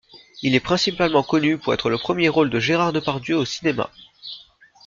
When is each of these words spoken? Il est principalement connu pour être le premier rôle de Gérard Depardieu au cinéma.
Il 0.41 0.55
est 0.55 0.59
principalement 0.59 1.21
connu 1.21 1.59
pour 1.59 1.75
être 1.75 1.91
le 1.91 1.99
premier 1.99 2.27
rôle 2.27 2.49
de 2.49 2.59
Gérard 2.59 2.91
Depardieu 2.91 3.35
au 3.37 3.45
cinéma. 3.45 3.91